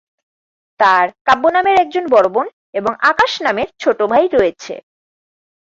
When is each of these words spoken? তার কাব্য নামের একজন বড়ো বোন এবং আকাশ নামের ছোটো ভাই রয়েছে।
তার 0.79 1.05
কাব্য 1.25 1.43
নামের 1.47 1.75
একজন 1.81 2.03
বড়ো 2.13 2.29
বোন 2.33 2.47
এবং 2.73 2.91
আকাশ 3.11 3.31
নামের 3.41 3.69
ছোটো 3.81 4.03
ভাই 4.07 4.25
রয়েছে। 4.29 4.73